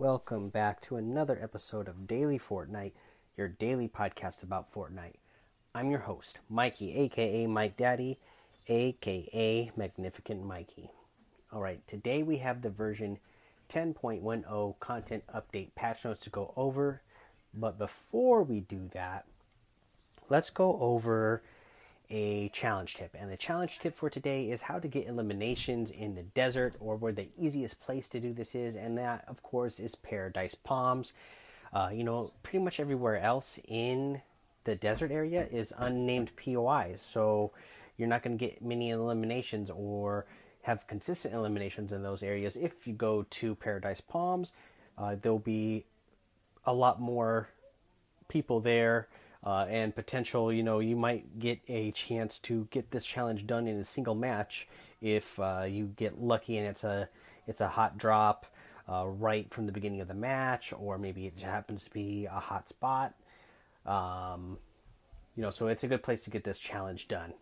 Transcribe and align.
Welcome 0.00 0.48
back 0.48 0.80
to 0.82 0.96
another 0.96 1.38
episode 1.42 1.86
of 1.86 2.06
Daily 2.06 2.38
Fortnite, 2.38 2.92
your 3.36 3.48
daily 3.48 3.86
podcast 3.86 4.42
about 4.42 4.72
Fortnite. 4.72 5.16
I'm 5.74 5.90
your 5.90 6.00
host, 6.00 6.38
Mikey, 6.48 6.96
aka 6.96 7.46
Mike 7.46 7.76
Daddy, 7.76 8.18
aka 8.66 9.70
Magnificent 9.76 10.42
Mikey. 10.42 10.90
All 11.52 11.60
right, 11.60 11.86
today 11.86 12.22
we 12.22 12.38
have 12.38 12.62
the 12.62 12.70
version 12.70 13.18
10.10 13.68 14.80
content 14.80 15.24
update 15.34 15.74
patch 15.74 16.06
notes 16.06 16.22
to 16.22 16.30
go 16.30 16.54
over. 16.56 17.02
But 17.52 17.78
before 17.78 18.42
we 18.42 18.60
do 18.60 18.88
that, 18.94 19.26
let's 20.30 20.48
go 20.48 20.78
over 20.80 21.42
a 22.10 22.48
challenge 22.50 22.94
tip. 22.94 23.14
And 23.18 23.30
the 23.30 23.36
challenge 23.36 23.78
tip 23.78 23.94
for 23.94 24.10
today 24.10 24.50
is 24.50 24.62
how 24.62 24.78
to 24.78 24.88
get 24.88 25.06
eliminations 25.06 25.90
in 25.90 26.14
the 26.14 26.22
desert 26.22 26.74
or 26.80 26.96
where 26.96 27.12
the 27.12 27.28
easiest 27.38 27.80
place 27.80 28.08
to 28.08 28.20
do 28.20 28.32
this 28.32 28.54
is. 28.54 28.76
And 28.76 28.98
that, 28.98 29.24
of 29.28 29.42
course, 29.42 29.78
is 29.78 29.94
Paradise 29.94 30.54
Palms. 30.54 31.12
Uh, 31.72 31.90
you 31.92 32.02
know, 32.02 32.30
pretty 32.42 32.58
much 32.58 32.80
everywhere 32.80 33.18
else 33.18 33.58
in 33.68 34.22
the 34.64 34.74
desert 34.74 35.12
area 35.12 35.46
is 35.50 35.72
unnamed 35.78 36.32
POIs. 36.36 37.00
So 37.00 37.52
you're 37.96 38.08
not 38.08 38.22
going 38.22 38.36
to 38.36 38.44
get 38.44 38.62
many 38.62 38.90
eliminations 38.90 39.70
or 39.70 40.26
have 40.62 40.86
consistent 40.86 41.34
eliminations 41.34 41.92
in 41.92 42.02
those 42.02 42.22
areas. 42.22 42.56
If 42.56 42.86
you 42.86 42.92
go 42.92 43.24
to 43.30 43.54
Paradise 43.54 44.00
Palms, 44.00 44.52
uh, 44.98 45.16
there'll 45.20 45.38
be 45.38 45.84
a 46.64 46.74
lot 46.74 47.00
more 47.00 47.48
people 48.28 48.60
there 48.60 49.08
uh, 49.44 49.66
and 49.68 49.94
potential. 49.94 50.52
You 50.52 50.62
know, 50.62 50.80
you 50.80 50.96
might 50.96 51.38
get 51.38 51.60
a 51.68 51.90
chance 51.92 52.38
to 52.40 52.68
get 52.70 52.90
this 52.90 53.04
challenge 53.04 53.46
done 53.46 53.66
in 53.66 53.76
a 53.78 53.84
single 53.84 54.14
match 54.14 54.68
if 55.00 55.38
uh, 55.38 55.64
you 55.68 55.86
get 55.96 56.20
lucky 56.20 56.58
and 56.58 56.66
it's 56.66 56.84
a 56.84 57.08
it's 57.46 57.60
a 57.60 57.68
hot 57.68 57.98
drop 57.98 58.46
uh, 58.88 59.06
right 59.06 59.52
from 59.52 59.66
the 59.66 59.72
beginning 59.72 60.00
of 60.00 60.08
the 60.08 60.14
match, 60.14 60.72
or 60.76 60.98
maybe 60.98 61.26
it 61.26 61.38
happens 61.40 61.84
to 61.84 61.90
be 61.90 62.26
a 62.26 62.40
hot 62.40 62.68
spot. 62.68 63.14
Um, 63.86 64.58
you 65.36 65.42
know, 65.42 65.50
so 65.50 65.68
it's 65.68 65.84
a 65.84 65.88
good 65.88 66.02
place 66.02 66.24
to 66.24 66.30
get 66.30 66.44
this 66.44 66.58
challenge 66.58 67.08
done. 67.08 67.34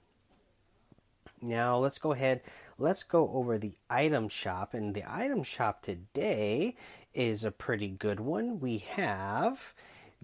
Now 1.40 1.78
let's 1.78 1.98
go 1.98 2.12
ahead. 2.12 2.42
Let's 2.78 3.02
go 3.02 3.30
over 3.32 3.58
the 3.58 3.72
item 3.90 4.28
shop, 4.28 4.74
and 4.74 4.94
the 4.94 5.04
item 5.06 5.42
shop 5.42 5.82
today 5.82 6.76
is 7.14 7.44
a 7.44 7.50
pretty 7.50 7.88
good 7.88 8.20
one. 8.20 8.60
We 8.60 8.78
have 8.78 9.58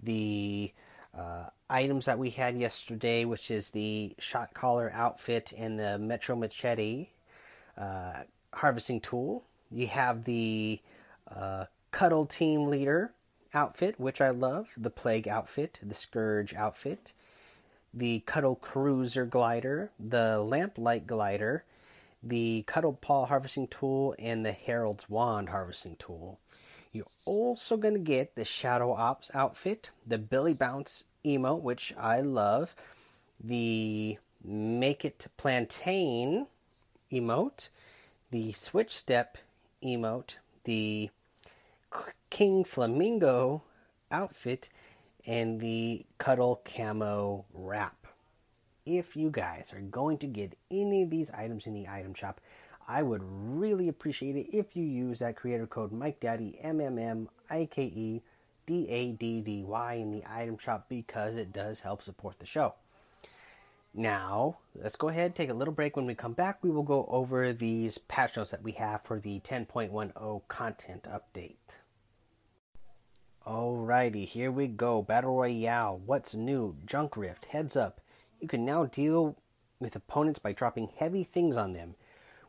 the 0.01 0.71
uh, 1.17 1.45
items 1.69 2.05
that 2.05 2.19
we 2.19 2.29
had 2.29 2.57
yesterday, 2.57 3.25
which 3.25 3.49
is 3.49 3.71
the 3.71 4.15
shot 4.19 4.53
caller 4.53 4.91
outfit 4.93 5.53
and 5.57 5.79
the 5.79 5.97
Metro 5.97 6.35
Machete 6.35 7.09
uh, 7.77 8.23
harvesting 8.53 8.99
tool. 8.99 9.43
You 9.71 9.87
have 9.87 10.25
the 10.25 10.79
uh, 11.33 11.65
Cuddle 11.91 12.25
Team 12.25 12.67
Leader 12.67 13.11
outfit, 13.53 13.99
which 13.99 14.21
I 14.21 14.29
love, 14.29 14.69
the 14.77 14.89
Plague 14.89 15.27
outfit, 15.27 15.79
the 15.81 15.95
Scourge 15.95 16.53
outfit, 16.53 17.13
the 17.93 18.19
Cuddle 18.25 18.55
Cruiser 18.55 19.25
glider, 19.25 19.91
the 19.99 20.43
Lamplight 20.45 21.07
glider, 21.07 21.63
the 22.21 22.63
Cuddle 22.67 22.93
Paw 22.93 23.25
harvesting 23.25 23.67
tool, 23.67 24.15
and 24.19 24.45
the 24.45 24.51
Herald's 24.51 25.09
Wand 25.09 25.49
harvesting 25.49 25.95
tool. 25.97 26.39
You're 26.95 27.05
also 27.25 27.75
going 27.75 27.95
to 27.95 27.99
get 27.99 28.35
the 28.35 28.45
Shadow 28.45 28.93
Ops 28.93 29.29
outfit, 29.33 29.89
the 30.07 30.17
Billy 30.17 30.53
Bounce 30.53 31.03
emote, 31.25 31.61
which 31.61 31.93
I 31.99 32.21
love, 32.21 32.73
the 33.43 34.17
Make 34.41 35.03
It 35.03 35.27
Plantain 35.35 36.47
emote, 37.11 37.67
the 38.31 38.53
Switch 38.53 38.95
Step 38.95 39.37
emote, 39.83 40.35
the 40.63 41.09
King 42.29 42.63
Flamingo 42.63 43.61
outfit, 44.09 44.69
and 45.27 45.59
the 45.59 46.05
Cuddle 46.17 46.61
Camo 46.63 47.43
wrap. 47.53 48.07
If 48.85 49.17
you 49.17 49.31
guys 49.31 49.73
are 49.73 49.81
going 49.81 50.17
to 50.19 50.27
get 50.27 50.57
any 50.71 51.03
of 51.03 51.09
these 51.09 51.29
items 51.31 51.67
in 51.67 51.73
the 51.73 51.89
item 51.89 52.13
shop, 52.13 52.39
I 52.87 53.01
would 53.01 53.21
really 53.23 53.87
appreciate 53.87 54.35
it 54.35 54.55
if 54.55 54.75
you 54.75 54.83
use 54.83 55.19
that 55.19 55.35
creator 55.35 55.65
code 55.65 55.91
Mike 55.91 56.19
Daddy 56.19 56.57
M 56.61 56.79
M 56.79 56.99
M 56.99 57.29
I 57.49 57.67
K 57.69 57.83
E 57.83 58.21
D 58.65 58.87
A 58.89 59.11
D 59.11 59.41
D 59.41 59.63
Y 59.63 59.93
in 59.95 60.11
the 60.11 60.23
item 60.29 60.57
shop 60.57 60.85
because 60.87 61.35
it 61.35 61.51
does 61.51 61.79
help 61.79 62.03
support 62.03 62.39
the 62.39 62.45
show. 62.45 62.75
Now, 63.97 64.57
let's 64.75 64.97
go 64.97 65.07
ahead 65.07 65.27
and 65.27 65.35
take 65.35 65.49
a 65.49 65.53
little 65.53 65.73
break. 65.73 65.95
When 65.95 66.05
we 66.05 66.15
come 66.15 66.33
back, 66.33 66.61
we 66.61 66.69
will 66.69 66.83
go 66.83 67.07
over 67.09 67.53
these 67.53 67.97
patch 67.97 68.35
notes 68.35 68.51
that 68.51 68.61
we 68.61 68.73
have 68.73 69.03
for 69.03 69.19
the 69.19 69.39
10.10 69.39 70.41
content 70.49 71.03
update. 71.03 71.55
Alrighty, 73.47 74.27
here 74.27 74.51
we 74.51 74.67
go. 74.67 75.01
Battle 75.01 75.37
Royale. 75.37 76.01
What's 76.05 76.35
new? 76.35 76.75
Junk 76.85 77.15
Rift. 77.15 77.45
Heads 77.45 77.77
up. 77.77 78.01
You 78.41 78.49
can 78.49 78.65
now 78.65 78.85
deal 78.85 79.37
with 79.79 79.95
opponents 79.95 80.39
by 80.39 80.51
dropping 80.51 80.89
heavy 80.97 81.23
things 81.23 81.55
on 81.55 81.71
them. 81.71 81.95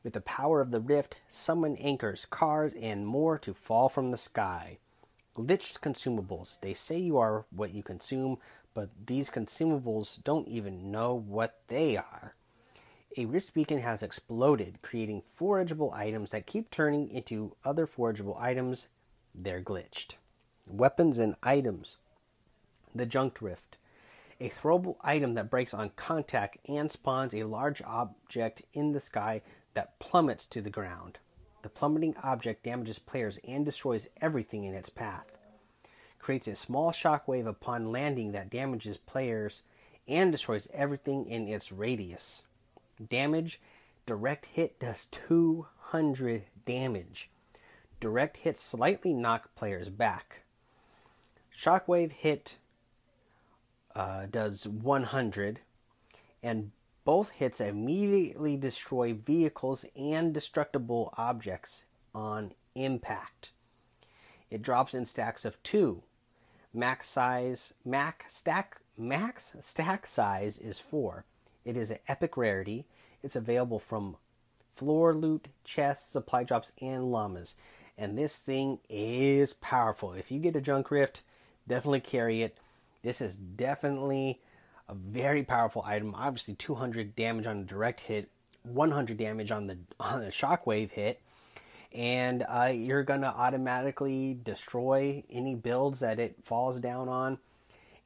With 0.07 0.13
the 0.13 0.21
power 0.21 0.61
of 0.61 0.71
the 0.71 0.79
rift, 0.79 1.17
summon 1.29 1.75
anchors, 1.79 2.29
cars, 2.31 2.75
and 2.81 3.05
more 3.05 3.39
to 3.39 3.53
fall 3.53 3.89
from 3.89 4.13
the 4.13 4.17
sky. 4.17 4.79
Glitched 5.35 5.81
consumables. 5.81 6.61
They 6.61 6.75
say 6.75 6.97
you 6.97 7.19
are 7.19 7.45
what 7.51 7.75
you 7.75 7.83
consume, 7.83 8.39
but 8.73 8.91
these 9.05 9.31
consumables 9.31 10.23
don't 10.23 10.47
even 10.47 10.93
know 10.93 11.13
what 11.13 11.59
they 11.67 11.97
are. 11.97 12.37
A 13.17 13.25
rift 13.25 13.53
beacon 13.53 13.81
has 13.81 14.01
exploded, 14.01 14.79
creating 14.81 15.25
forageable 15.37 15.93
items 15.93 16.31
that 16.31 16.47
keep 16.47 16.71
turning 16.71 17.11
into 17.11 17.57
other 17.65 17.85
forageable 17.85 18.41
items. 18.41 18.87
They're 19.35 19.61
glitched. 19.61 20.15
Weapons 20.69 21.19
and 21.19 21.35
items. 21.43 21.97
The 22.95 23.07
Junk 23.07 23.43
Rift. 23.43 23.77
A 24.39 24.51
throwable 24.51 24.99
item 25.01 25.35
that 25.35 25.51
breaks 25.51 25.75
on 25.75 25.91
contact 25.97 26.59
and 26.69 26.93
spawns 26.93 27.35
a 27.35 27.43
large 27.43 27.83
object 27.83 28.63
in 28.73 28.93
the 28.93 29.01
sky 29.01 29.43
that 29.77 29.99
plummets 29.99 30.47
to 30.47 30.63
the 30.63 30.71
ground. 30.71 31.19
The 31.61 31.69
plummeting 31.69 32.17
object 32.23 32.63
damages 32.63 32.99
players 32.99 33.39
and 33.47 33.63
destroys 33.63 34.09
everything 34.23 34.65
in 34.65 34.75
its 34.75 34.89
path. 34.89 35.27
Creates 36.19 36.49
a 36.49 36.57
small 36.57 36.93
shockwave 36.93 37.47
upon 37.47 37.93
landing 37.93 38.33
that 38.33 38.49
damages 38.49 38.97
players 38.97 39.63
and 40.09 40.33
destroys 40.33 40.67
everything 40.73 41.27
in 41.27 41.47
its 41.47 41.71
radius. 41.71 42.43
Damage 43.07 43.61
direct 44.07 44.47
hit 44.47 44.81
does 44.81 45.07
200 45.07 46.45
damage. 46.65 47.29
Direct 48.01 48.39
hit 48.39 48.57
slightly 48.57 49.13
knock 49.13 49.55
players 49.57 49.91
back. 49.91 50.43
Shockwave 51.55 52.13
hit 52.13 52.57
uh, 53.95 54.25
does 54.31 54.67
100, 54.67 55.61
and 56.43 56.71
both 57.07 57.31
hits 57.31 57.61
immediately 57.61 58.57
destroy 58.57 59.15
vehicles 59.15 59.85
and 59.95 60.35
destructible 60.35 61.15
objects 61.17 61.85
on 62.13 62.53
impact. 62.75 63.53
It 64.51 64.61
drops 64.61 64.93
in 64.93 65.05
stacks 65.05 65.45
of 65.45 65.63
two. 65.63 66.03
Max 66.75 67.09
size, 67.09 67.75
max 67.85 68.37
stack, 68.37 68.81
max 68.99 69.55
stack 69.61 70.05
size 70.05 70.59
is 70.59 70.81
four. 70.81 71.25
It 71.65 71.77
is 71.77 71.93
an 71.93 71.99
epic 72.09 72.37
rarity. 72.37 72.87
It's 73.23 73.37
available 73.37 73.79
from 73.79 74.17
floor 74.73 75.15
loot, 75.15 75.47
chests, 75.63 76.11
supply 76.11 76.43
drops, 76.43 76.73
and 76.83 77.13
llamas. 77.13 77.55
And 77.97 78.19
this 78.19 78.35
thing 78.35 78.81
is 78.91 79.53
powerful. 79.55 80.13
If 80.13 80.33
you 80.33 80.41
get 80.41 80.57
a 80.57 80.61
junk 80.61 80.91
rift, 80.91 81.23
definitely 81.69 82.01
carry 82.01 82.43
it. 82.43 82.59
This 83.05 83.21
is 83.21 83.37
definitely 83.37 84.41
a 84.89 84.95
very 84.95 85.43
powerful 85.43 85.83
item. 85.85 86.15
Obviously, 86.15 86.55
200 86.55 87.17
damage 87.17 87.47
on 87.47 87.59
a 87.59 87.65
direct 87.65 88.01
hit, 88.01 88.29
100 88.63 89.17
damage 89.17 89.51
on 89.51 89.67
the 89.67 89.79
on 90.01 90.23
a 90.23 90.29
shockwave 90.29 90.91
hit, 90.91 91.21
and 91.93 92.45
uh, 92.49 92.73
you're 92.75 93.03
gonna 93.03 93.35
automatically 93.37 94.39
destroy 94.43 95.23
any 95.31 95.55
builds 95.55 96.01
that 96.01 96.19
it 96.19 96.37
falls 96.43 96.79
down 96.79 97.09
on, 97.09 97.39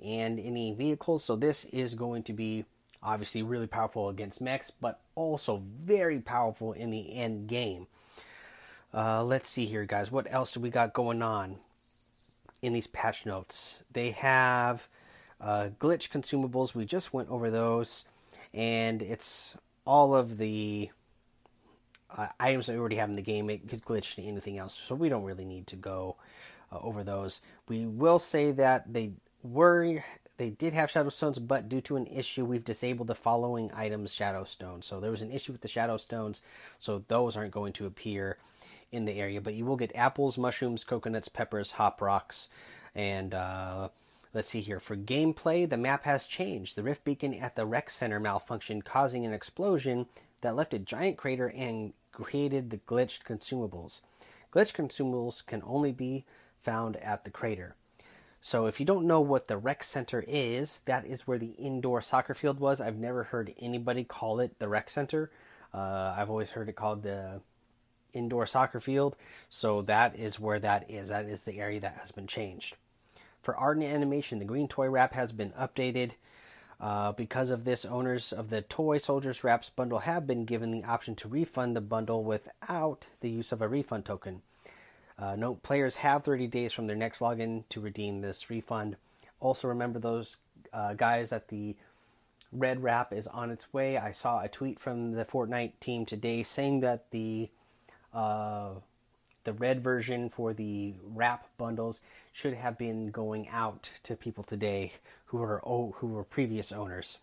and 0.05 0.39
any 0.39 0.73
vehicles. 0.73 1.25
So 1.25 1.37
this 1.37 1.65
is 1.67 1.95
going 1.95 2.23
to 2.25 2.33
be 2.33 2.65
obviously 3.03 3.43
really 3.43 3.67
powerful 3.67 4.09
against 4.09 4.41
mechs, 4.41 4.71
but 4.71 5.01
also 5.15 5.63
very 5.65 6.19
powerful 6.19 6.73
in 6.73 6.91
the 6.91 7.15
end 7.15 7.49
game. 7.49 7.87
Uh, 8.93 9.23
let's 9.23 9.49
see 9.49 9.67
here, 9.67 9.85
guys. 9.85 10.11
What 10.11 10.27
else 10.31 10.53
do 10.53 10.61
we 10.61 10.71
got 10.71 10.93
going 10.93 11.23
on 11.23 11.57
in 12.61 12.73
these 12.73 12.89
patch 12.89 13.25
notes? 13.25 13.79
They 13.93 14.11
have 14.11 14.89
uh, 15.41 15.69
glitch 15.79 16.11
consumables, 16.11 16.75
we 16.75 16.85
just 16.85 17.13
went 17.13 17.31
over 17.31 17.51
those, 17.51 18.05
and 18.53 19.03
it's 19.03 19.57
all 19.87 20.15
of 20.15 20.39
the 20.39 20.91
uh, 22.17 22.29
items 22.39 22.67
that 22.67 22.73
we 22.73 22.79
already 22.79 22.97
have 22.97 23.09
in 23.09 23.17
the 23.17 23.23
game. 23.23 23.49
It 23.49 23.69
could 23.69 23.85
glitch 23.85 24.15
to 24.17 24.23
anything 24.23 24.59
else, 24.59 24.77
so 24.77 24.95
we 24.95 25.09
don't 25.09 25.25
really 25.25 25.45
need 25.45 25.67
to 25.69 25.77
go 25.77 26.17
uh, 26.73 26.79
over 26.81 27.03
those. 27.03 27.41
We 27.69 27.87
will 27.87 28.19
say 28.19 28.53
that 28.53 28.93
they 28.93 29.13
were 29.43 30.05
they 30.37 30.49
did 30.51 30.73
have 30.73 30.91
shadow 30.91 31.11
stones, 31.11 31.39
but 31.39 31.69
due 31.69 31.83
to 31.83 31.97
an 31.97 32.07
issue, 32.07 32.47
we've 32.47 32.65
disabled 32.65 33.09
the 33.09 33.15
following 33.15 33.71
items 33.75 34.15
shadow 34.15 34.45
stones. 34.45 34.87
So 34.87 34.99
there 34.99 35.11
was 35.11 35.21
an 35.21 35.31
issue 35.31 35.53
with 35.53 35.61
the 35.61 35.69
shadow 35.69 35.99
stones, 35.99 36.41
so 36.79 37.05
those 37.09 37.37
aren't 37.37 37.53
going 37.53 37.75
to 37.75 37.85
appear 37.85 38.39
in 38.91 39.05
the 39.05 39.21
area, 39.21 39.41
but 39.43 39.53
you 39.53 39.67
will 39.67 39.77
get 39.77 39.95
apples, 39.95 40.39
mushrooms, 40.39 40.83
coconuts, 40.83 41.29
peppers, 41.29 41.73
hop 41.73 42.01
rocks, 42.01 42.49
and 42.95 43.35
uh, 43.35 43.89
let's 44.33 44.49
see 44.49 44.61
here. 44.61 44.81
For 44.81 44.97
gameplay, 44.97 45.69
the 45.69 45.77
map 45.77 46.05
has 46.05 46.27
changed. 46.27 46.77
The 46.77 46.83
rift 46.83 47.05
beacon 47.05 47.35
at 47.35 47.57
the 47.57 47.67
rec 47.67 47.91
center 47.91 48.21
malfunctioned, 48.21 48.85
causing 48.85 49.25
an 49.25 49.33
explosion 49.33 50.07
that 50.41 50.57
left 50.57 50.75
a 50.75 50.79
giant 50.79 51.17
crater 51.17 51.49
and 51.49 51.93
created 52.13 52.71
the 52.71 52.79
glitched 52.79 53.25
consumables. 53.25 54.01
Glitched 54.53 54.75
consumables 54.75 55.45
can 55.45 55.63
only 55.65 55.93
be 55.93 56.25
found 56.61 56.97
at 56.97 57.25
the 57.25 57.31
crater. 57.31 57.75
So 58.41 58.67
if 58.67 58.81
you 58.81 58.87
don't 58.87 59.07
know 59.07 59.21
what 59.21 59.49
the 59.49 59.59
rec 59.59 59.85
center 59.85 60.25
is, 60.27 60.81
that 60.87 61.05
is 61.05 61.27
where 61.27 61.39
the 61.39 61.55
indoor 61.59 62.01
soccer 62.01 62.35
field 62.35 62.59
was. 62.59 62.81
I've 62.81 62.97
never 62.97 63.25
heard 63.25 63.55
anybody 63.61 64.03
call 64.03 64.41
it 64.41 64.59
the 64.59 64.69
rec 64.69 64.91
center. 64.91 65.31
Uh, 65.75 66.15
I've 66.17 66.31
always 66.31 66.51
heard 66.51 66.69
it 66.69 66.77
called 66.77 67.03
the 67.03 67.43
indoor 68.13 68.47
soccer 68.47 68.81
field. 68.81 69.15
So 69.51 69.83
that 69.83 70.19
is 70.19 70.41
where 70.41 70.59
that 70.59 70.91
is. 70.91 71.11
That 71.11 71.27
is 71.27 71.45
the 71.45 71.61
area 71.61 71.81
that 71.81 71.97
has 72.01 72.13
been 72.13 72.27
changed. 72.27 72.77
For 73.43 73.57
art 73.57 73.77
and 73.79 73.87
animation, 73.87 74.39
the 74.39 74.45
green 74.45 74.69
toy 74.69 74.89
wrap 74.89 75.15
has 75.15 75.33
been 75.33 75.51
updated. 75.53 76.13
Uh, 76.81 77.13
because 77.13 77.51
of 77.51 77.65
this, 77.65 77.85
owners 77.85 78.33
of 78.33 78.49
the 78.49 78.63
Toy 78.63 78.97
Soldiers 78.97 79.45
Wraps 79.45 79.69
bundle 79.69 79.99
have 80.01 80.27
been 80.27 80.47
given 80.47 80.71
the 80.71 80.85
option 80.85 81.15
to 81.17 81.29
refund 81.29 81.77
the 81.77 81.83
bundle 81.83 82.25
without 82.25 83.11
the 83.21 83.29
use 83.29 83.53
of 83.53 83.61
a 83.61 83.69
refund 83.69 84.07
token. 84.07 84.41
Uh, 85.19 85.37
note 85.37 85.63
players 85.63 85.97
have 85.97 86.25
30 86.25 86.47
days 86.47 86.73
from 86.73 86.87
their 86.87 86.97
next 86.97 87.19
login 87.19 87.65
to 87.69 87.81
redeem 87.81 88.23
this 88.23 88.49
refund. 88.49 88.97
Also, 89.41 89.69
remember 89.69 89.99
those 89.99 90.39
uh, 90.73 90.95
guys 90.95 91.31
that 91.31 91.49
the 91.49 91.77
red 92.53 92.83
wrap 92.83 93.13
is 93.13 93.27
on 93.27 93.51
its 93.51 93.73
way. 93.73 93.99
I 93.99 94.13
saw 94.13 94.41
a 94.41 94.49
tweet 94.49 94.81
from 94.81 95.13
the 95.13 95.27
Fortnite 95.27 95.73
team 95.81 96.07
today 96.07 96.43
saying 96.43 96.81
that 96.81 97.11
the 97.11 97.51
uh, 98.15 98.71
the 99.45 99.53
red 99.53 99.83
version 99.83 100.29
for 100.29 100.53
the 100.53 100.95
wrap 101.03 101.47
bundles 101.57 102.03
should 102.33 102.55
have 102.55 102.77
been 102.79 103.11
going 103.11 103.49
out 103.49 103.91
to 104.03 104.17
people 104.17 104.45
today 104.45 104.93
who 105.27 105.43
are 105.43 105.61
who 105.65 106.07
were 106.07 106.25
previous 106.25 106.73
owners. 106.73 107.19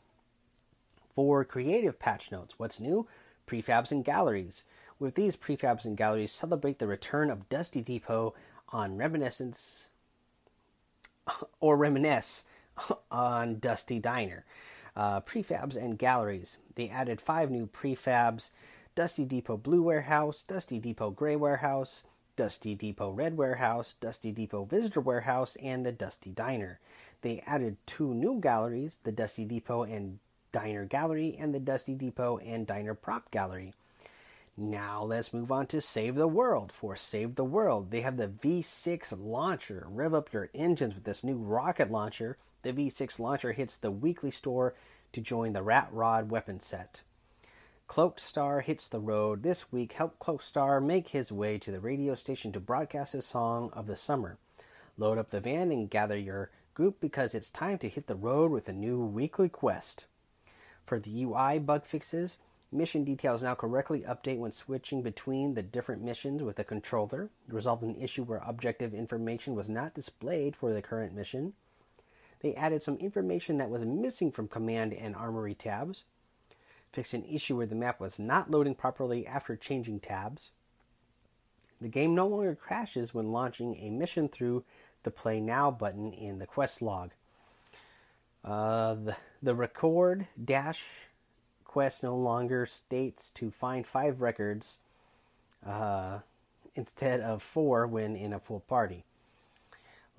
For 1.13 1.43
creative 1.43 1.99
patch 1.99 2.31
notes, 2.31 2.55
what's 2.57 2.79
new? 2.79 3.07
Prefabs 3.47 3.91
and 3.91 4.03
galleries. 4.03 4.63
With 4.99 5.15
these 5.15 5.37
prefabs 5.37 5.85
and 5.85 5.95
galleries, 5.95 6.31
celebrate 6.31 6.79
the 6.79 6.87
return 6.87 7.29
of 7.29 7.49
Dusty 7.49 7.81
Depot 7.81 8.33
on 8.69 8.97
Reminiscence 8.97 9.87
or 11.59 11.77
Reminisce 11.77 12.45
on 13.11 13.59
Dusty 13.59 13.99
Diner. 13.99 14.45
Uh, 14.95 15.21
prefabs 15.21 15.77
and 15.77 15.99
galleries. 15.99 16.57
They 16.75 16.89
added 16.89 17.21
five 17.21 17.51
new 17.51 17.67
prefabs 17.67 18.49
Dusty 18.97 19.25
Depot 19.25 19.57
Blue 19.57 19.83
Warehouse, 19.83 20.41
Dusty 20.41 20.79
Depot 20.79 21.11
Gray 21.11 21.35
Warehouse, 21.35 22.03
Dusty 22.35 22.73
Depot 22.73 23.11
Red 23.11 23.37
Warehouse, 23.37 23.93
Dusty 24.01 24.31
Depot 24.31 24.65
Visitor 24.65 25.01
Warehouse, 25.01 25.55
and 25.61 25.85
the 25.85 25.91
Dusty 25.91 26.31
Diner. 26.31 26.79
They 27.21 27.43
added 27.45 27.77
two 27.85 28.15
new 28.15 28.39
galleries 28.41 28.97
the 29.03 29.11
Dusty 29.11 29.45
Depot 29.45 29.83
and 29.83 30.17
Diner 30.51 30.85
Gallery 30.85 31.37
and 31.39 31.53
the 31.53 31.59
Dusty 31.59 31.93
Depot 31.93 32.39
and 32.39 32.65
Diner 32.65 32.95
Prop 32.95 33.29
Gallery. 33.29 33.75
Now 34.57 35.03
let's 35.03 35.31
move 35.31 35.51
on 35.51 35.67
to 35.67 35.79
Save 35.79 36.15
the 36.15 36.27
World. 36.27 36.71
For 36.71 36.95
Save 36.95 37.35
the 37.35 37.43
World, 37.43 37.91
they 37.91 38.01
have 38.01 38.17
the 38.17 38.27
V6 38.27 39.13
launcher. 39.23 39.85
Rev 39.91 40.15
up 40.15 40.33
your 40.33 40.49
engines 40.55 40.95
with 40.95 41.03
this 41.03 41.23
new 41.23 41.35
rocket 41.35 41.91
launcher. 41.91 42.37
The 42.63 42.73
V6 42.73 43.19
launcher 43.19 43.51
hits 43.51 43.77
the 43.77 43.91
weekly 43.91 44.31
store 44.31 44.73
to 45.13 45.21
join 45.21 45.53
the 45.53 45.61
Rat 45.61 45.89
Rod 45.91 46.31
weapon 46.31 46.59
set. 46.59 47.03
Cloak 47.87 48.19
Star 48.19 48.61
hits 48.61 48.87
the 48.87 48.99
road 48.99 49.43
this 49.43 49.71
week. 49.71 49.93
Help 49.93 50.19
Cloak 50.19 50.41
Star 50.41 50.79
make 50.79 51.09
his 51.09 51.31
way 51.31 51.57
to 51.57 51.71
the 51.71 51.79
radio 51.79 52.15
station 52.15 52.51
to 52.51 52.59
broadcast 52.59 53.13
his 53.13 53.25
song 53.25 53.69
of 53.73 53.87
the 53.87 53.95
summer. 53.95 54.37
Load 54.97 55.17
up 55.17 55.29
the 55.29 55.39
van 55.39 55.71
and 55.71 55.89
gather 55.89 56.17
your 56.17 56.51
group 56.73 56.99
because 56.99 57.33
it's 57.33 57.49
time 57.49 57.77
to 57.79 57.89
hit 57.89 58.07
the 58.07 58.15
road 58.15 58.51
with 58.51 58.67
a 58.69 58.73
new 58.73 58.99
weekly 58.99 59.49
quest. 59.49 60.05
For 60.85 60.99
the 60.99 61.23
UI 61.23 61.59
bug 61.59 61.85
fixes, 61.85 62.37
Mission 62.69 63.05
details 63.05 63.43
now 63.43 63.55
correctly 63.55 64.01
update 64.01 64.39
when 64.39 64.51
switching 64.51 65.01
between 65.01 65.53
the 65.53 65.61
different 65.61 66.03
missions 66.03 66.43
with 66.43 66.57
the 66.57 66.65
controller, 66.65 67.29
resolved 67.47 67.81
an 67.81 67.95
issue 67.95 68.23
where 68.23 68.41
objective 68.45 68.93
information 68.93 69.55
was 69.55 69.69
not 69.69 69.93
displayed 69.93 70.53
for 70.53 70.73
the 70.73 70.81
current 70.81 71.15
mission. 71.15 71.53
They 72.41 72.53
added 72.55 72.83
some 72.83 72.97
information 72.97 73.55
that 73.57 73.69
was 73.69 73.85
missing 73.85 74.33
from 74.33 74.49
command 74.49 74.93
and 74.93 75.15
armory 75.15 75.55
tabs, 75.55 76.03
fixed 76.97 77.13
an 77.13 77.25
issue 77.25 77.55
where 77.55 77.67
the 77.67 77.75
map 77.75 77.99
was 77.99 78.17
not 78.17 78.49
loading 78.49 78.73
properly 78.73 79.27
after 79.27 79.55
changing 79.55 79.99
tabs. 79.99 80.49
The 81.79 81.89
game 81.89 82.15
no 82.15 82.25
longer 82.25 82.55
crashes 82.55 83.13
when 83.13 83.31
launching 83.31 83.75
a 83.75 83.91
mission 83.91 84.27
through 84.27 84.63
the 85.03 85.11
Play 85.11 85.39
Now 85.39 85.69
button 85.69 86.11
in 86.11 86.39
the 86.39 86.47
quest 86.47 86.81
log. 86.81 87.11
Uh, 88.43 88.95
the, 88.95 89.15
the 89.43 89.53
record 89.53 90.25
dash 90.43 90.85
quest 91.65 92.01
no 92.01 92.17
longer 92.17 92.65
states 92.65 93.29
to 93.29 93.51
find 93.51 93.85
five 93.85 94.19
records 94.19 94.79
uh, 95.63 96.21
instead 96.73 97.21
of 97.21 97.43
four 97.43 97.85
when 97.85 98.15
in 98.15 98.33
a 98.33 98.39
full 98.39 98.61
party. 98.61 99.03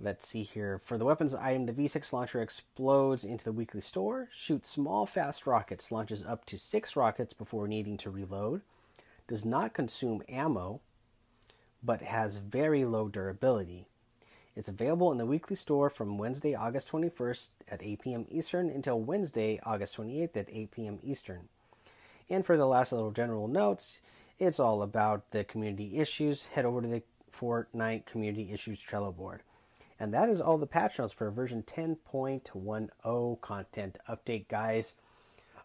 Let's 0.01 0.29
see 0.29 0.45
here. 0.45 0.81
For 0.85 0.97
the 0.97 1.05
weapons 1.05 1.35
item, 1.35 1.67
the 1.67 1.73
V6 1.73 2.13
launcher 2.13 2.41
explodes 2.41 3.25
into 3.25 3.45
the 3.45 3.53
weekly 3.53 3.81
store, 3.81 4.29
shoots 4.33 4.71
small, 4.71 5.07
fast 5.07 5.45
rockets, 5.45 5.91
launches 5.91 6.25
up 6.25 6.45
to 6.47 6.57
six 6.57 6.95
rockets 6.95 7.33
before 7.33 7.67
needing 7.67 7.97
to 7.99 8.11
reload, 8.11 8.61
does 9.27 9.45
not 9.45 9.75
consume 9.75 10.23
ammo, 10.29 10.81
but 11.83 12.03
has 12.03 12.37
very 12.37 12.85
low 12.85 13.09
durability. 13.09 13.87
It's 14.55 14.69
available 14.69 15.11
in 15.11 15.19
the 15.19 15.27
weekly 15.27 15.57
store 15.57 15.91
from 15.91 16.19
Wednesday, 16.19 16.55
August 16.55 16.91
21st 16.91 17.49
at 17.69 17.83
8 17.83 18.03
p.m. 18.03 18.27
Eastern 18.31 18.71
until 18.71 19.01
Wednesday, 19.01 19.61
August 19.65 19.97
28th 19.97 20.37
at 20.37 20.49
8 20.51 20.71
p.m. 20.71 20.99
Eastern. 21.03 21.49
And 22.31 22.47
for 22.47 22.57
the 22.57 22.67
last 22.67 22.93
little 22.93 23.11
general 23.11 23.49
notes, 23.49 23.99
it's 24.39 24.61
all 24.61 24.83
about 24.83 25.31
the 25.33 25.43
community 25.43 25.99
issues. 25.99 26.45
Head 26.55 26.65
over 26.65 26.83
to 26.83 26.89
the 26.89 27.03
Fortnite 27.33 28.07
Community 28.07 28.53
Issues 28.53 28.81
Trello 28.81 29.17
board. 29.17 29.43
And 30.01 30.15
that 30.15 30.29
is 30.29 30.41
all 30.41 30.59
the 30.59 30.67
patch 30.67 30.99
notes 30.99 31.13
for 31.13 31.31
version 31.31 31.63
10.10 31.63 33.41
content 33.41 33.99
update, 34.09 34.49
guys. 34.49 34.95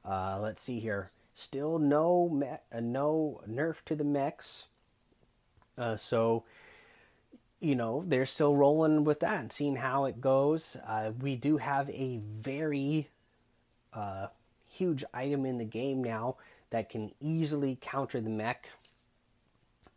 Uh, 0.04 0.40
let's 0.42 0.62
see 0.62 0.80
here. 0.80 1.10
Still 1.36 1.80
no 1.80 2.30
me- 2.30 2.48
uh, 2.72 2.80
no 2.80 3.42
nerf 3.50 3.84
to 3.86 3.96
the 3.96 4.04
mechs. 4.04 4.68
Uh, 5.78 5.96
so 5.96 6.44
you 7.64 7.76
know, 7.76 8.04
they're 8.06 8.26
still 8.26 8.58
rolling 8.58 9.06
with 9.06 9.22
that 9.22 9.40
and 9.40 9.52
seeing 9.52 9.78
how 9.78 10.04
it 10.04 10.20
goes. 10.20 10.76
Uh, 10.86 11.12
we 11.22 11.38
do 11.38 11.56
have 11.56 11.90
a 11.92 12.20
very 12.22 13.08
uh, 13.94 14.28
huge 14.68 15.06
item 15.14 15.46
in 15.46 15.60
the 15.60 15.64
game 15.64 16.04
now 16.04 16.36
that 16.72 16.90
can 16.90 17.12
easily 17.22 17.78
counter 17.80 18.20
the 18.20 18.30
mech. 18.30 18.68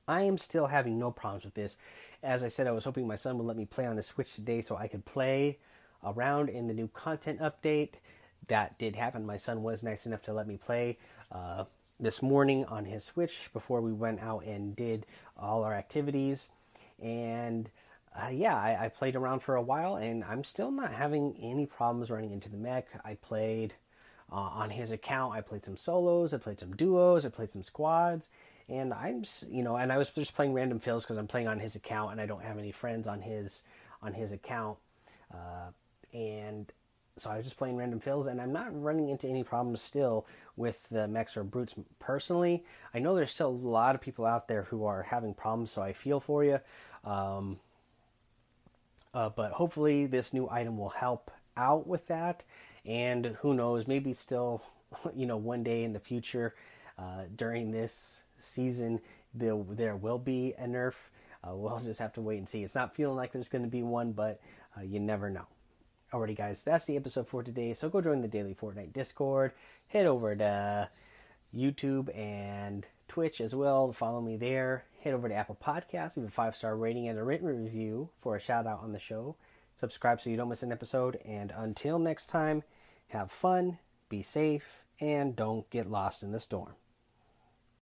I 0.07 0.23
am 0.23 0.38
still 0.38 0.69
having 0.69 0.97
no 0.97 1.11
problems 1.11 1.45
with 1.45 1.55
this. 1.55 1.76
As 2.26 2.42
I 2.42 2.49
said, 2.49 2.66
I 2.66 2.73
was 2.73 2.83
hoping 2.83 3.06
my 3.06 3.14
son 3.14 3.38
would 3.38 3.47
let 3.47 3.56
me 3.56 3.66
play 3.66 3.87
on 3.87 3.95
the 3.95 4.02
Switch 4.02 4.35
today 4.35 4.61
so 4.61 4.76
I 4.76 4.88
could 4.88 5.04
play 5.04 5.59
around 6.04 6.49
in 6.49 6.66
the 6.66 6.75
new 6.75 6.88
content 6.88 7.38
update. 7.38 7.95
That 8.49 8.76
did 8.80 8.97
happen. 8.97 9.25
My 9.25 9.37
son 9.37 9.62
was 9.62 9.85
nice 9.85 10.06
enough 10.06 10.23
to 10.23 10.33
let 10.33 10.49
me 10.49 10.56
play 10.56 10.99
uh, 11.30 11.66
this 12.00 12.23
morning 12.23 12.64
on 12.64 12.85
his 12.85 13.04
Switch 13.04 13.49
before 13.52 13.80
we 13.80 13.92
went 13.92 14.21
out 14.21 14.45
and 14.45 14.75
did 14.75 15.06
all 15.38 15.62
our 15.62 15.73
activities. 15.73 16.50
And 17.00 17.71
uh, 18.21 18.30
yeah, 18.33 18.56
I, 18.56 18.87
I, 18.87 18.88
played 18.88 19.14
around 19.14 19.40
for 19.40 19.54
a 19.54 19.62
while, 19.62 19.95
and 19.95 20.25
I'm 20.25 20.42
still 20.42 20.73
not 20.73 20.92
having 20.92 21.37
any 21.40 21.64
problems 21.64 22.11
running 22.11 22.33
into 22.33 22.49
the 22.49 22.56
mech. 22.56 22.88
I 23.04 23.14
played 23.14 23.75
uh, 24.33 24.37
on 24.37 24.71
his 24.71 24.90
account. 24.90 25.35
I 25.35 25.42
played 25.42 25.64
some 25.64 25.76
solos, 25.76 26.35
I 26.35 26.38
played 26.38 26.59
some 26.59 26.75
duos, 26.75 27.25
I 27.25 27.28
played 27.28 27.52
some 27.52 27.62
squads, 27.62 28.30
and 28.68 28.92
I'm 28.92 29.25
you 29.49 29.62
know, 29.62 29.76
and 29.76 29.92
I 29.92 29.99
was 29.99 30.11
just 30.11 30.35
playing 30.35 30.52
random 30.52 30.80
fills 30.80 31.04
because 31.04 31.18
I'm 31.18 31.26
playing 31.26 31.49
on 31.49 31.61
his 31.61 31.76
account, 31.76 32.12
and 32.12 32.20
I 32.20 32.26
don't 32.26 32.42
have 32.42 32.58
any 32.58 32.73
friends 32.73 33.08
on 33.08 33.20
his 33.20 33.64
on 34.02 34.14
his 34.14 34.32
account, 34.32 34.78
uh, 35.32 35.70
and 36.12 36.70
so 37.16 37.30
I 37.30 37.37
was 37.37 37.46
just 37.46 37.56
playing 37.56 37.76
random 37.76 38.00
fills, 38.00 38.26
and 38.26 38.40
I'm 38.40 38.52
not 38.52 38.68
running 38.80 39.08
into 39.08 39.28
any 39.28 39.42
problems 39.42 39.80
still 39.80 40.26
with 40.56 40.88
the 40.90 41.08
mechs 41.08 41.37
or 41.37 41.44
brutes 41.44 41.75
personally. 41.99 42.64
I 42.92 42.99
know 42.99 43.14
there's 43.14 43.32
still 43.32 43.49
a 43.49 43.50
lot 43.50 43.94
of 43.94 44.00
people 44.00 44.26
out 44.26 44.49
there 44.49 44.64
who 44.64 44.85
are 44.85 45.02
having 45.02 45.32
problems, 45.32 45.70
so 45.70 45.82
I 45.82 45.92
feel 45.92 46.20
for 46.20 46.44
you. 46.44 46.61
Um, 47.04 47.58
uh, 49.14 49.30
but 49.30 49.52
hopefully, 49.52 50.06
this 50.06 50.35
new 50.35 50.49
item 50.50 50.76
will 50.76 50.90
help 50.90 51.30
out 51.56 51.87
with 51.87 52.06
that. 52.08 52.44
And 52.85 53.26
who 53.40 53.54
knows, 53.54 53.88
maybe 53.88 54.12
still, 54.12 54.62
you 55.16 55.25
know, 55.25 55.38
one 55.38 55.62
day 55.62 55.85
in 55.85 55.94
the 55.94 56.00
future 56.00 56.54
uh, 56.99 57.23
during 57.35 57.71
this 57.71 58.23
season, 58.38 59.00
there, 59.35 59.57
there 59.71 59.97
will 59.97 60.19
be 60.19 60.55
a 60.59 60.65
nerf. 60.65 60.95
Uh, 61.43 61.55
we'll 61.55 61.79
just 61.81 62.00
have 62.00 62.12
to 62.15 62.21
wait 62.21 62.38
and 62.38 62.49
see. 62.49 62.65
It's 62.65 62.75
not 62.75 62.95
feeling 62.95 63.17
like 63.17 63.33
there's 63.33 63.49
going 63.49 63.65
to 63.65 63.71
be 63.71 63.83
one, 63.83 64.12
but 64.12 64.41
uh, 64.76 64.83
you 64.83 65.00
never 65.00 65.31
know. 65.31 65.47
Alrighty, 66.12 66.37
guys, 66.37 66.62
that's 66.65 66.87
the 66.87 66.97
episode 66.97 67.29
for 67.29 67.43
today. 67.43 67.75
So 67.75 67.88
go 67.88 68.00
join 68.00 68.23
the 68.23 68.29
Daily 68.29 68.55
Fortnite 68.55 68.93
Discord. 68.93 69.53
Head 69.88 70.07
over 70.07 70.35
to 70.35 70.88
YouTube 71.55 72.17
and 72.17 72.87
Twitch 73.09 73.41
as 73.41 73.55
well. 73.55 73.93
Follow 73.93 74.21
me 74.21 74.37
there 74.37 74.85
head 75.07 75.15
over 75.15 75.29
to 75.29 75.35
Apple 75.35 75.57
Podcasts, 75.65 76.17
leave 76.17 76.26
a 76.26 76.31
five 76.31 76.57
star 76.57 76.76
rating 76.76 77.09
and 77.09 77.17
a 77.17 77.23
written 77.23 77.47
review 77.47 78.11
for 78.21 78.35
a 78.35 78.41
shout 78.41 78.67
out 78.67 78.83
on 78.83 78.93
the 78.93 78.99
show. 78.99 79.37
Subscribe 79.76 80.21
so 80.21 80.31
you 80.31 80.37
don't 80.37 80.49
miss 80.49 80.65
an 80.65 80.73
episode. 80.73 81.21
And 81.25 81.53
until 81.57 82.00
next 82.00 82.26
time, 82.26 82.65
have 83.09 83.31
fun, 83.31 83.79
be 84.09 84.21
safe, 84.23 84.83
and 85.00 85.37
don't 85.37 85.71
get 85.71 85.88
lost 85.88 86.25
in 86.25 86.33
the 86.33 86.41
storm. 86.41 86.75